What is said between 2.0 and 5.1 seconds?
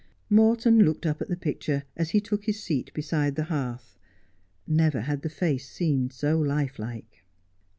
he took his seat beside the hearth. Never